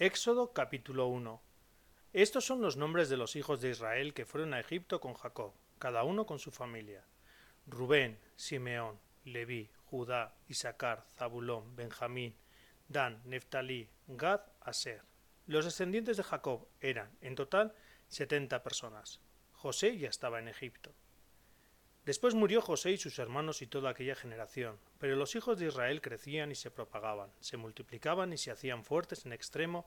Éxodo 0.00 0.54
capítulo 0.54 1.08
1 1.08 1.42
Estos 2.14 2.46
son 2.46 2.62
los 2.62 2.78
nombres 2.78 3.10
de 3.10 3.18
los 3.18 3.36
hijos 3.36 3.60
de 3.60 3.68
Israel 3.68 4.14
que 4.14 4.24
fueron 4.24 4.54
a 4.54 4.60
Egipto 4.60 4.98
con 4.98 5.12
Jacob, 5.12 5.52
cada 5.78 6.04
uno 6.04 6.24
con 6.24 6.38
su 6.38 6.50
familia. 6.50 7.04
Rubén, 7.66 8.18
Simeón, 8.34 8.98
Leví, 9.24 9.68
Judá, 9.84 10.34
Isaacar, 10.48 11.04
Zabulón, 11.18 11.76
Benjamín, 11.76 12.34
Dan, 12.88 13.20
Neftalí, 13.26 13.90
Gad, 14.06 14.40
Aser. 14.62 15.02
Los 15.46 15.66
descendientes 15.66 16.16
de 16.16 16.22
Jacob 16.22 16.66
eran, 16.80 17.10
en 17.20 17.34
total, 17.34 17.74
setenta 18.08 18.62
personas. 18.62 19.20
José 19.52 19.98
ya 19.98 20.08
estaba 20.08 20.38
en 20.38 20.48
Egipto. 20.48 20.94
Después 22.10 22.34
murió 22.34 22.60
José 22.60 22.90
y 22.90 22.96
sus 22.98 23.20
hermanos 23.20 23.62
y 23.62 23.68
toda 23.68 23.90
aquella 23.90 24.16
generación, 24.16 24.80
pero 24.98 25.14
los 25.14 25.36
hijos 25.36 25.60
de 25.60 25.66
Israel 25.66 26.00
crecían 26.00 26.50
y 26.50 26.56
se 26.56 26.72
propagaban, 26.72 27.30
se 27.38 27.56
multiplicaban 27.56 28.32
y 28.32 28.36
se 28.36 28.50
hacían 28.50 28.82
fuertes 28.82 29.26
en 29.26 29.32
extremo, 29.32 29.86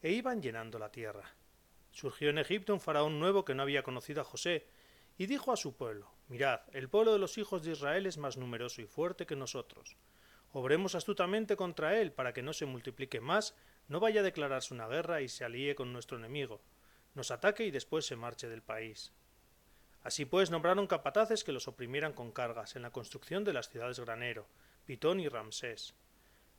e 0.00 0.12
iban 0.12 0.40
llenando 0.40 0.78
la 0.78 0.90
tierra. 0.90 1.34
Surgió 1.90 2.30
en 2.30 2.38
Egipto 2.38 2.72
un 2.72 2.80
faraón 2.80 3.20
nuevo 3.20 3.44
que 3.44 3.54
no 3.54 3.60
había 3.64 3.82
conocido 3.82 4.22
a 4.22 4.24
José, 4.24 4.66
y 5.18 5.26
dijo 5.26 5.52
a 5.52 5.58
su 5.58 5.76
pueblo 5.76 6.10
Mirad, 6.28 6.60
el 6.72 6.88
pueblo 6.88 7.12
de 7.12 7.18
los 7.18 7.36
hijos 7.36 7.62
de 7.62 7.72
Israel 7.72 8.06
es 8.06 8.16
más 8.16 8.38
numeroso 8.38 8.80
y 8.80 8.86
fuerte 8.86 9.26
que 9.26 9.36
nosotros. 9.36 9.98
Obremos 10.52 10.94
astutamente 10.94 11.54
contra 11.54 12.00
él, 12.00 12.12
para 12.12 12.32
que 12.32 12.40
no 12.40 12.54
se 12.54 12.64
multiplique 12.64 13.20
más, 13.20 13.54
no 13.88 14.00
vaya 14.00 14.20
a 14.20 14.24
declararse 14.24 14.72
una 14.72 14.88
guerra 14.88 15.20
y 15.20 15.28
se 15.28 15.44
alíe 15.44 15.74
con 15.74 15.92
nuestro 15.92 16.16
enemigo, 16.16 16.62
nos 17.12 17.30
ataque 17.30 17.66
y 17.66 17.70
después 17.70 18.06
se 18.06 18.16
marche 18.16 18.48
del 18.48 18.62
país. 18.62 19.12
Así 20.02 20.24
pues 20.24 20.50
nombraron 20.50 20.86
capataces 20.86 21.44
que 21.44 21.52
los 21.52 21.68
oprimieran 21.68 22.12
con 22.12 22.32
cargas 22.32 22.76
en 22.76 22.82
la 22.82 22.90
construcción 22.90 23.44
de 23.44 23.52
las 23.52 23.68
ciudades 23.68 24.00
granero, 24.00 24.46
Pitón 24.84 25.20
y 25.20 25.28
Ramsés. 25.28 25.94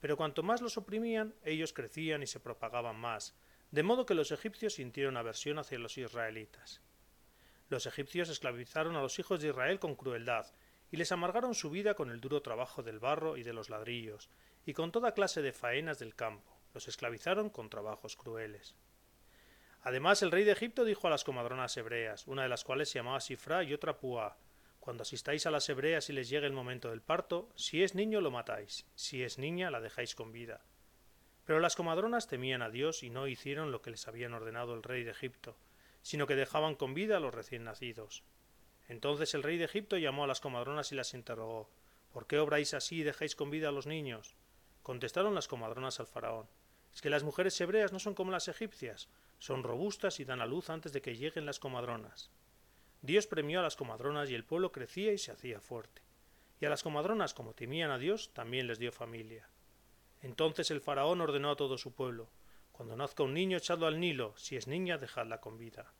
Pero 0.00 0.16
cuanto 0.16 0.42
más 0.42 0.60
los 0.60 0.76
oprimían, 0.76 1.34
ellos 1.44 1.72
crecían 1.72 2.22
y 2.22 2.26
se 2.26 2.40
propagaban 2.40 2.96
más, 2.96 3.34
de 3.70 3.82
modo 3.82 4.06
que 4.06 4.14
los 4.14 4.32
egipcios 4.32 4.74
sintieron 4.74 5.16
aversión 5.16 5.58
hacia 5.58 5.78
los 5.78 5.98
israelitas. 5.98 6.80
Los 7.68 7.86
egipcios 7.86 8.28
esclavizaron 8.28 8.96
a 8.96 9.02
los 9.02 9.18
hijos 9.18 9.40
de 9.40 9.48
Israel 9.48 9.78
con 9.78 9.94
crueldad, 9.94 10.46
y 10.90 10.96
les 10.96 11.12
amargaron 11.12 11.54
su 11.54 11.70
vida 11.70 11.94
con 11.94 12.10
el 12.10 12.20
duro 12.20 12.40
trabajo 12.40 12.82
del 12.82 12.98
barro 12.98 13.36
y 13.36 13.42
de 13.42 13.52
los 13.52 13.68
ladrillos, 13.68 14.30
y 14.64 14.72
con 14.72 14.90
toda 14.90 15.12
clase 15.12 15.42
de 15.42 15.52
faenas 15.52 15.98
del 15.98 16.14
campo, 16.14 16.58
los 16.72 16.88
esclavizaron 16.88 17.50
con 17.50 17.68
trabajos 17.68 18.16
crueles. 18.16 18.74
Además, 19.82 20.22
el 20.22 20.30
rey 20.30 20.44
de 20.44 20.52
Egipto 20.52 20.84
dijo 20.84 21.06
a 21.06 21.10
las 21.10 21.24
comadronas 21.24 21.76
hebreas, 21.76 22.26
una 22.26 22.42
de 22.42 22.48
las 22.48 22.64
cuales 22.64 22.88
se 22.88 22.98
llamaba 22.98 23.20
Sifra 23.20 23.62
y 23.62 23.72
otra 23.72 23.98
Pua, 23.98 24.36
cuando 24.80 25.02
asistáis 25.02 25.46
a 25.46 25.50
las 25.50 25.68
hebreas 25.68 26.08
y 26.08 26.12
les 26.12 26.28
llegue 26.28 26.46
el 26.46 26.52
momento 26.52 26.90
del 26.90 27.02
parto, 27.02 27.48
si 27.54 27.82
es 27.82 27.94
niño 27.94 28.20
lo 28.20 28.30
matáis, 28.30 28.86
si 28.94 29.22
es 29.22 29.38
niña 29.38 29.70
la 29.70 29.80
dejáis 29.80 30.14
con 30.14 30.32
vida. 30.32 30.64
Pero 31.44 31.60
las 31.60 31.76
comadronas 31.76 32.26
temían 32.26 32.62
a 32.62 32.70
Dios 32.70 33.02
y 33.02 33.10
no 33.10 33.26
hicieron 33.26 33.70
lo 33.70 33.80
que 33.80 33.90
les 33.90 34.08
habían 34.08 34.34
ordenado 34.34 34.74
el 34.74 34.82
rey 34.82 35.04
de 35.04 35.12
Egipto, 35.12 35.56
sino 36.02 36.26
que 36.26 36.36
dejaban 36.36 36.74
con 36.74 36.94
vida 36.94 37.16
a 37.16 37.20
los 37.20 37.34
recién 37.34 37.64
nacidos. 37.64 38.24
Entonces 38.88 39.34
el 39.34 39.42
rey 39.42 39.58
de 39.58 39.64
Egipto 39.64 39.96
llamó 39.96 40.24
a 40.24 40.26
las 40.26 40.40
comadronas 40.40 40.90
y 40.92 40.94
las 40.94 41.14
interrogó 41.14 41.70
¿Por 42.12 42.26
qué 42.26 42.38
obráis 42.38 42.74
así 42.74 43.00
y 43.00 43.02
dejáis 43.02 43.36
con 43.36 43.50
vida 43.50 43.68
a 43.68 43.72
los 43.72 43.86
niños? 43.86 44.34
Contestaron 44.82 45.34
las 45.34 45.48
comadronas 45.48 46.00
al 46.00 46.06
faraón 46.06 46.48
Es 46.94 47.00
que 47.00 47.10
las 47.10 47.22
mujeres 47.22 47.60
hebreas 47.60 47.92
no 47.92 47.98
son 47.98 48.14
como 48.14 48.32
las 48.32 48.48
egipcias, 48.48 49.08
son 49.38 49.62
robustas 49.62 50.20
y 50.20 50.24
dan 50.24 50.40
a 50.40 50.46
luz 50.46 50.70
antes 50.70 50.92
de 50.92 51.00
que 51.00 51.16
lleguen 51.16 51.46
las 51.46 51.58
comadronas. 51.58 52.30
Dios 53.02 53.26
premió 53.26 53.60
a 53.60 53.62
las 53.62 53.76
comadronas 53.76 54.30
y 54.30 54.34
el 54.34 54.44
pueblo 54.44 54.72
crecía 54.72 55.12
y 55.12 55.18
se 55.18 55.30
hacía 55.30 55.60
fuerte. 55.60 56.02
Y 56.60 56.66
a 56.66 56.70
las 56.70 56.82
comadronas, 56.82 57.34
como 57.34 57.54
temían 57.54 57.90
a 57.90 57.98
Dios, 57.98 58.32
también 58.32 58.66
les 58.66 58.80
dio 58.80 58.90
familia. 58.90 59.48
Entonces 60.20 60.70
el 60.72 60.80
faraón 60.80 61.20
ordenó 61.20 61.52
a 61.52 61.56
todo 61.56 61.78
su 61.78 61.92
pueblo 61.94 62.28
Cuando 62.72 62.96
nazca 62.96 63.22
un 63.22 63.34
niño, 63.34 63.56
echadlo 63.56 63.86
al 63.86 63.98
Nilo, 63.98 64.34
si 64.36 64.56
es 64.56 64.66
niña, 64.66 64.98
dejadla 64.98 65.40
con 65.40 65.58
vida. 65.58 65.92